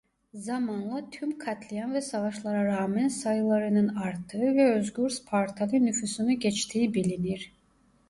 Zamanla 0.43 1.09
tüm 1.09 1.37
katliam 1.37 1.93
ve 1.93 2.01
savaşlara 2.01 2.65
rağmen 2.65 3.07
sayılarının 3.07 3.95
arttığı 3.95 4.41
ve 4.55 4.71
özgür 4.73 5.09
Spartalı 5.09 5.71
nüfusunu 5.85 6.39
geçtiği 6.39 6.93
bilinir. 6.93 7.53